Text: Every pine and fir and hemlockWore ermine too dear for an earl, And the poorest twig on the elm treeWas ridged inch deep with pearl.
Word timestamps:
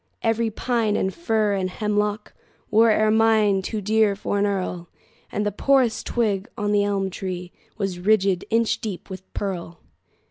Every 0.23 0.49
pine 0.49 0.95
and 0.95 1.13
fir 1.13 1.53
and 1.53 1.69
hemlockWore 1.69 2.97
ermine 2.99 3.61
too 3.61 3.81
dear 3.81 4.15
for 4.15 4.39
an 4.39 4.47
earl, 4.47 4.89
And 5.31 5.45
the 5.45 5.51
poorest 5.51 6.07
twig 6.07 6.49
on 6.57 6.71
the 6.71 6.83
elm 6.83 7.11
treeWas 7.11 8.03
ridged 8.03 8.43
inch 8.49 8.81
deep 8.81 9.11
with 9.11 9.31
pearl. 9.35 9.79